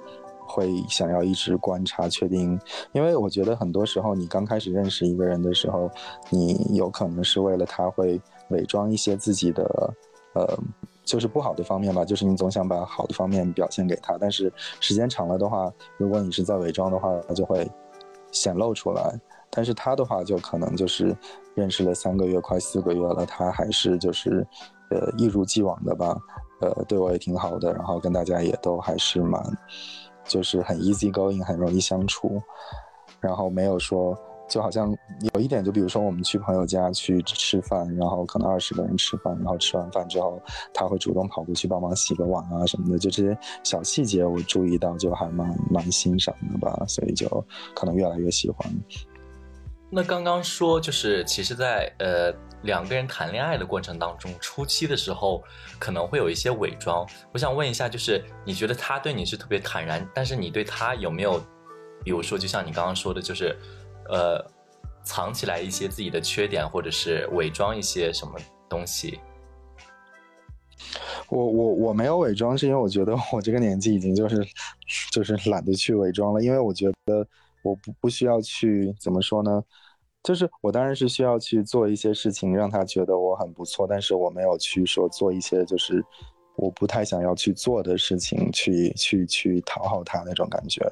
[0.51, 2.59] 会想要一直观察，确定，
[2.93, 5.89] 因为我觉得很多时候你刚开始认识一个人的时候，
[6.29, 9.95] 你有可能是为了他会伪装一些自己的，
[10.35, 10.59] 呃，
[11.05, 17.71] 就是不好的方面吧，就是你总想把好的方面表现给他，但是时间长了的话，如果你是在伪装的话，他就会
[18.33, 19.19] 显露出来。
[19.53, 21.17] 但是他的话，就可能就是
[21.55, 24.47] 认识了三个月，快四个月了，他还是就是。
[24.93, 26.19] 呃，一如既往的吧，
[26.61, 29.41] 呃，对我也挺好的，然后跟大家也都还是蛮，
[30.31, 32.41] 就是很 easy going，很容易相处，
[33.21, 34.17] 然后没有说，
[34.49, 34.89] 就好像
[35.35, 40.41] 有一点，就比如说我们去朋友家去吃饭，然后可能二十个人吃饭，然后吃完饭之后，
[40.73, 47.27] 他会主动跑过去帮忙洗个碗啊什么的，就这些小细节我注意到，就还蛮蛮欣赏的吧，所以就
[47.75, 48.73] 可能越来越喜欢。
[49.93, 52.33] 那刚刚说就是，其实，在呃
[52.63, 55.43] 两个人谈恋爱的过程当中，初期的时候
[55.81, 57.05] 可能会有一些伪装。
[57.33, 61.43] 我想问一下，就是你觉得他对你是特别坦然，但是你对他有没有，
[62.05, 63.57] 比如说，就像你刚刚说的，就是
[64.09, 64.41] 呃
[65.03, 68.39] 藏起来一些自己的缺点，或者是伪装一些什么
[68.69, 69.19] 东西？
[71.29, 74.47] 我我我没有伪装，是因为我觉得我这个年纪已经就是
[75.11, 77.27] 就是懒得去伪装了，因为我觉得。
[77.63, 79.63] 我不不需要去怎么说呢？
[80.23, 86.05] 就是我当然是需要去做一些事情，让他觉得我很不错，但是我没有去说做一些就是
[86.57, 90.87] 我不太想要去做的事情，去去去讨好他那种感觉。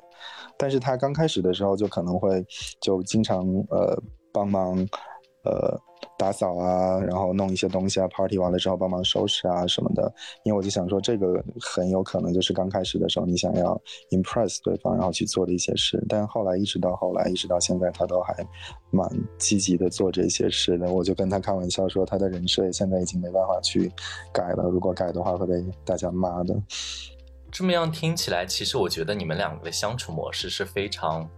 [0.57, 2.43] 但是他刚开始的时候就可能会
[2.81, 4.03] 就经常呃
[4.33, 4.77] 帮忙
[5.45, 5.81] 呃。
[6.17, 10.13] 打扫啊，然后弄一些东西啊，party 完了之后帮忙收拾啊什么的。
[10.43, 13.81] 因为我就想说，这个很有可能就是刚开始的时候你想要
[14.11, 16.05] impress 对方，然后去做的一些事。
[16.09, 18.35] 但后来一直到后来，一直到现在，他都还
[18.91, 19.09] 蛮
[19.39, 20.91] 积极的做这些事的。
[20.91, 23.91] 我就跟他开玩笑说，他的人设现在已经没办法去
[24.33, 26.55] 改了，如果改的话会被大家骂的。
[27.53, 31.29] 这么样听起来，其实我觉得你们两个的相处模式是非常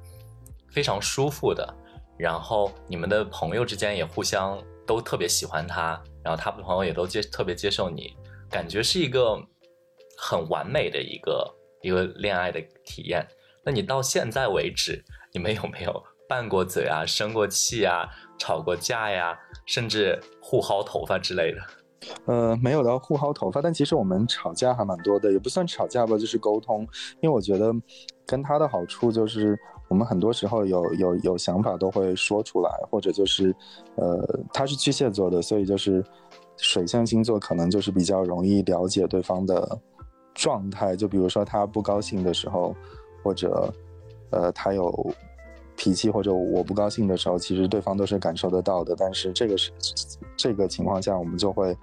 [0.73, 1.75] 非常舒服的。
[2.21, 8.15] 然后你们的朋友之间也互相都特别喜欢他，然后他的朋友也都接特别接受你，
[8.51, 9.41] 感觉是一个
[10.19, 11.51] 很完美的一个
[11.81, 13.27] 一个恋爱的体验。
[13.65, 15.03] 那你到现在为止，
[15.33, 18.07] 你们有没有拌过嘴啊、生过气啊、
[18.39, 21.63] 吵过架呀，甚至互薅头发之类的？
[22.27, 26.87] 呃，没有到互薅头发，但其实我们吵架还蛮多的，也不算吵架吧，就是沟通。
[27.23, 27.73] 因为我觉得
[28.27, 29.59] 跟他的好处就是。
[29.91, 33.53] 我们很多时候有有有想法都会说出来，或者就是，
[33.97, 36.03] 呃，他是巨蟹座的，所以就是
[36.57, 39.77] 水象星座可能就是比较容易了解对方的
[40.33, 40.95] 状态。
[40.95, 42.73] 就比如说他不高兴的时候，
[43.25, 43.69] 或者
[44.31, 45.13] 呃他有
[45.77, 48.95] 脾气，或者我不高兴的时候，其实对方都是感受得到的。
[48.97, 49.73] 但是这个是
[50.37, 51.77] 这个情况下，我们就会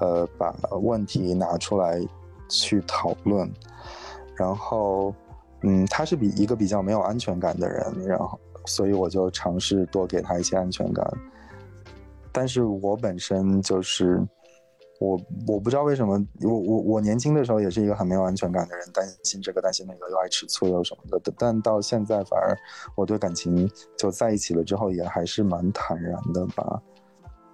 [0.00, 1.98] 呃把问题拿出来
[2.50, 3.50] 去讨论，
[4.36, 5.14] 然后。
[5.66, 11.04] 嗯，他是比一个比较没有安全感的人，然后，所以我就尝试多给他一些安全感。
[12.30, 14.22] 但是我本身就是，
[15.00, 21.32] 我我不知道为什么，我我我年轻的时候也是一个很没有安全感的人，担心这个担心那个，又爱吃醋又什么的。
[21.38, 22.54] 但到现在反而
[22.94, 26.82] 我对感情就在一起了之后，也还是蛮坦然的吧。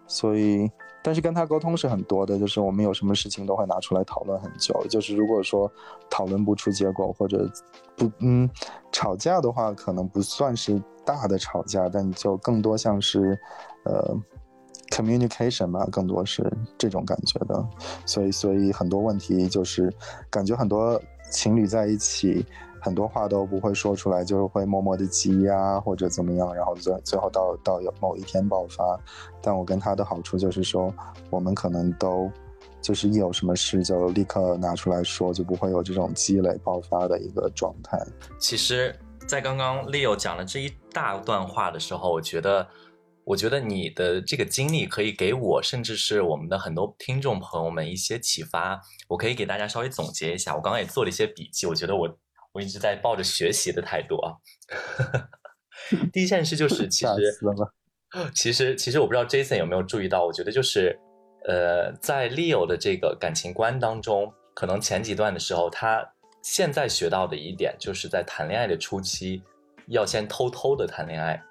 [0.09, 0.69] 所以。
[1.03, 4.79] 但是跟他沟通是很多的，就是我们有什么事情都会拿出来讨论很久。
[4.89, 5.71] 就是如果说
[6.11, 7.51] 讨论不出结果，或者
[7.97, 8.49] 不嗯
[8.93, 13.39] 吵架的话，可能不算是大的吵架，但就更多像是
[13.85, 14.17] 呃
[14.91, 16.45] communication 吧，更多是
[16.77, 17.65] 这种感觉的。
[18.05, 19.93] 所以所以很多问题就是
[20.29, 22.45] 感觉很多情侣在一起。
[22.81, 28.99] 很多话都不会说出来，就是会默默的积压或者怎么样，然后最最后到到有某一天爆发。
[29.43, 30.93] 但我跟他的好处就是说，
[31.29, 32.31] 我们可能都
[32.81, 37.99] 就是一有什么事就立刻拿出来说，就不会有这种积累爆发的一个状态。
[38.39, 42.67] 其实，在刚刚 Leo 讲了这一大段话的时候，我觉得
[43.25, 48.81] 我觉得你的这个经历可以给我，甚至是我们的很多听众朋友们一些启发。
[49.09, 52.09] 我可以给大家稍微总结一下，我刚刚也做了一些笔记，我觉得我
[52.53, 54.35] 我一直在抱着学习的态度啊。
[56.13, 57.39] 第一件事就是，其实
[58.35, 60.99] 其实其实我不知道 Jason 有没有注意到，我觉得就是
[61.49, 66.07] 呃，在 Leo 的这个感情观当中，可能前几段的时候，他
[66.43, 69.43] 现在学到的一点，就是在谈恋爱的初期，
[69.89, 71.43] 要先偷偷的谈恋爱。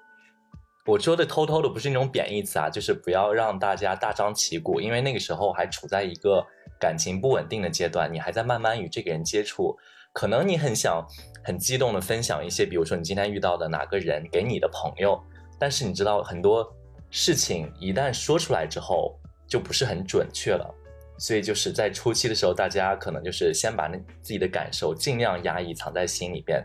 [0.86, 6.44] 我说的偷偷的不是那种贬义词啊，就是不要让大家大张旗鼓，因为那个时候还处在一个
[6.78, 9.76] 感情不稳定的阶段，你还在慢慢与这个人接触，
[10.12, 11.06] 可能你很想
[11.44, 15.20] 很激动的分享一些，比如说你今天遇到的哪个人给你的朋友，
[15.58, 16.66] 但是你知道很多
[17.10, 20.74] 事情一旦说出来之后就不是很准确了，
[21.18, 26.64] 所以就是在初期的时候，大家可能就是先把那自己的感受尽量压抑藏在心里边，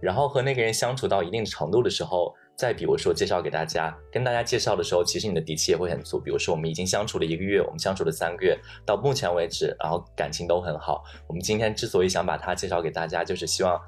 [0.00, 2.34] 然后和那个人相处到一定程度的时候。
[2.56, 6.18] 再比如说，介绍给大家，跟大家介绍的时候，其实你的底气也会很足。
[6.18, 11.04] 比如说，我们已经相处了一个月，我们相处了三个月，到目前为止，然后感情都很好。
[11.28, 13.78] 我们今天之所以想把他介绍给大家，就是希望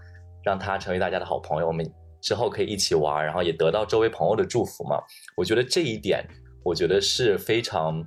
[0.45, 1.91] 让他成为大家的好朋友，我们
[2.21, 5.03] 之后可以一起玩，然后也得到周围朋友的祝福嘛。
[5.35, 6.23] 我觉得这一点，
[6.63, 8.05] 我觉得是非常，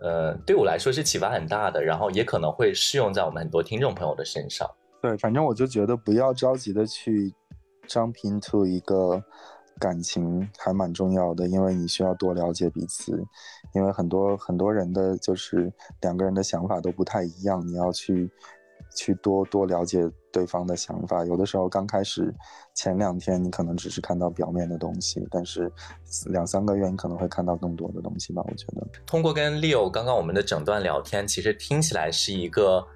[0.00, 4.70] 呃，对我来说是启发很大的，然后也可能会适用在我们很多听众朋友的身上。
[5.02, 7.34] 对，反正我就觉得不要着急的去
[7.88, 9.20] jump into 一个。
[9.80, 13.12] 感情还蛮重要的，因为你需要多了解彼此，
[13.74, 15.72] 因为很多很多人的就是
[16.02, 18.30] 两个人的想法都不太一样，你要去
[18.94, 21.24] 去多多了解对方的想法。
[21.24, 22.32] 有的时候刚开始
[22.74, 25.72] 前两天你可能只是看到表面的东西，但是
[26.26, 28.42] 两三个月你可能会看到更多的东西吧。
[28.46, 32.86] 我觉得通过跟 Leo 刚刚我们的整段聊天，其实听起来是一个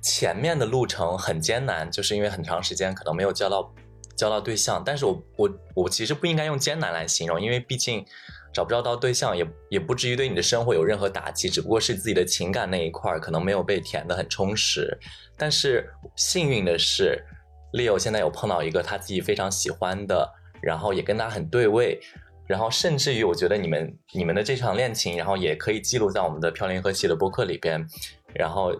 [0.00, 3.68] 前面的路程很艰难，就是因为很长时间可能没有交到。
[4.16, 8.04] 交到对象，但是我我我其实不应该用艰难来形容，因为毕竟
[8.52, 14.98] 找不着到对象，也也不至于对你的生活有任何打击，只不过是自己的情感那一块可能没有被填得很充实。
[15.36, 17.22] 但是幸运的是
[17.72, 22.00] ，Leo 现在有碰到一个他自己非常喜欢的，然后也跟他很对位，
[22.46, 27.86] 然后甚至于我觉得你们你们的这场恋情，然后也可以记录在我们的飘零和系的播客里边，
[28.34, 28.72] 然后。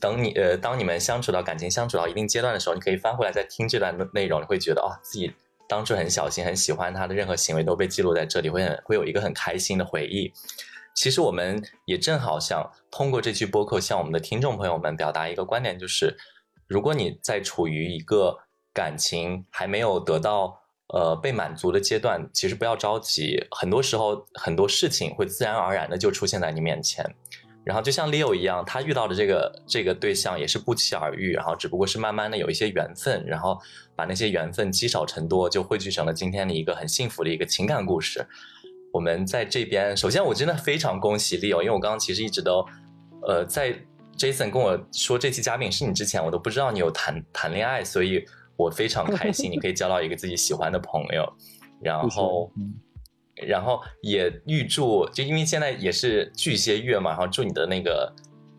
[0.00, 5.32] 等你呃，当你们相处到感情相处到一定阶段的时候，你可以翻回来再听这段内容，你会觉得哦，自己
[5.68, 10.32] 当初很小心、很喜欢他的任何行为都被记录在这里，会很会有一个很开心的回忆。
[10.94, 16.16] 其实我们也正好想通过这期播客向我们的听众朋友们表达一个观点，就是
[16.66, 18.36] 如果你在处于一个
[18.74, 27.14] 感情还没有得到呃被满足的阶段，其实不要着急，很多时候很多事情会自然而然的就出现在你面前。
[27.62, 33.58] 然后就像 Leo 一样，他遇到的这个这个对象也是不期而遇，然后只不过是慢慢的有一些缘分，然后
[33.94, 38.26] 把那些缘分积少成多，就汇聚成了今天的一个很幸福的一个情感故事。
[38.92, 42.64] 我们在这边，首先我真的非常恭喜 Leo，因为我刚刚其实一直都，
[43.28, 43.72] 呃，在
[44.16, 48.24] Jason 跟我说这期嘉宾是你之前，我都不知道你有谈谈恋爱，所以
[48.56, 51.30] 我非常开心，你可以交到一个自己喜欢的朋友，
[51.82, 52.50] 然后。
[53.46, 58.12] 然后也预祝，就因为现在也是巨蟹月嘛，然后祝你的那个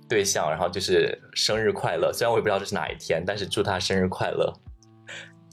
[0.08, 2.12] 对象，然后就是生日快乐。
[2.14, 4.54] 虽然我也不知道这是哪一天，但是祝他生日快乐。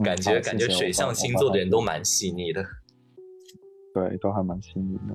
[0.05, 2.65] 感觉感觉水象星座的人都蛮细腻的，
[3.95, 5.15] 对，都还蛮细腻的。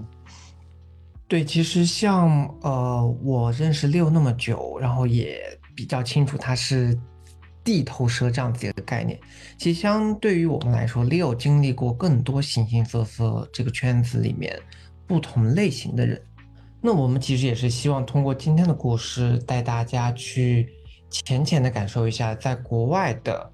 [1.27, 5.41] 对，其实像呃，我认识六那么久，然后也
[5.75, 6.97] 比较清楚他是。
[7.63, 9.19] 地头蛇这样子一个概念，
[9.57, 14.59] 其实相对于我们来说，Leo 经历过更多形形色色这个圈子里面
[15.07, 16.21] 不同类型的人。
[16.81, 20.67] 那我们其实也是希望通过今天的故事，带大家去
[21.09, 23.49] 浅浅的感受一下，在国外的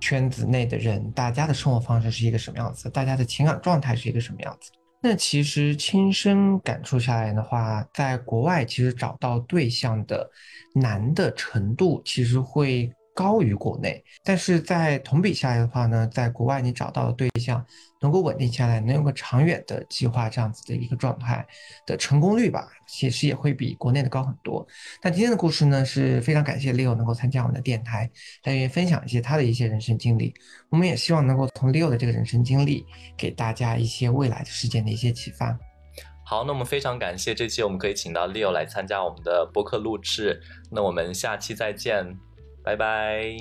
[0.00, 4.72] 圈子内的人，大家的生活方式是一个什么样子，大家的情感状态是一个什么样子。
[5.00, 10.28] 那其实亲身感触下来的话，在国外其实找到对象的
[10.74, 12.92] 难的程度，其实会。
[13.14, 17.66] 高于国内，但是在同比下来的话呢，在国外你找到的对象
[18.00, 21.46] 能够稳定下来，能有个长远的计划，这样子的一个状态
[21.86, 24.66] 的成功率吧，其实也会比国内的高很多。
[25.02, 28.10] 那今天的故事呢，是非常感谢 Leo 能够参加我们的电台，
[28.44, 30.32] 来愿意分享一些他的一些人生经历。
[30.70, 32.84] 我们也希望能够从 Leo 的这个人生经历，
[33.16, 35.58] 给大家一些未来的事件的一些启发。
[36.24, 40.40] 好，那我们非常感谢这期我们可以请到 Leo 来参加我们的播客录制。
[40.70, 42.06] 那我们下期再见。
[42.62, 43.34] 拜拜，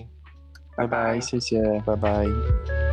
[0.78, 2.87] 拜拜，谢谢，拜拜。